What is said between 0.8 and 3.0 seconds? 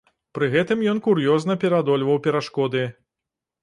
ён кур'ёзна пераадольваў перашкоды.